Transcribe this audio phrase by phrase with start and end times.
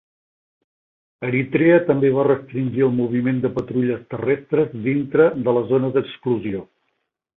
[1.27, 6.65] Eritrea també va restringir el moviment de patrulles terrestres dintre de la zona d'exclusió.